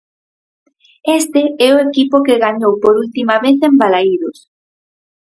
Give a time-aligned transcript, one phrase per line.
[1.19, 4.37] Este é o equipo que gañou por última vez en Balaídos.